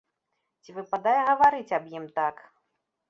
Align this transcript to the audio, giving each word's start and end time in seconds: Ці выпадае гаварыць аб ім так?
Ці 0.61 0.73
выпадае 0.77 1.15
гаварыць 1.29 1.75
аб 1.81 1.89
ім 2.01 2.05
так? 2.17 2.35